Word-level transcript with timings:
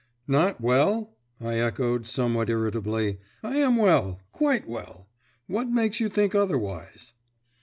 "Not 0.27 0.59
well?" 0.59 1.15
I 1.39 1.59
echoed, 1.59 2.07
somewhat 2.07 2.49
irritably; 2.49 3.19
"I 3.43 3.57
am 3.57 3.75
well, 3.75 4.19
quite 4.31 4.67
well. 4.67 5.05
What 5.45 5.69
makes 5.69 5.99
you 5.99 6.09
think 6.09 6.33
otherwise?" 6.33 7.13